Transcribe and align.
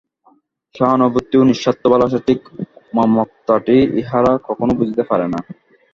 সহানুভূতি 0.75 1.35
ও 1.37 1.43
নিঃস্বার্থ 1.49 1.81
ভালবাসার 1.91 2.25
ঠিক 2.27 2.39
মর্মকথাটি 2.95 3.77
ইহারা 3.99 4.33
কখনও 4.47 4.77
বুঝিতে 4.79 5.03
পারে 5.09 5.25
না। 5.33 5.39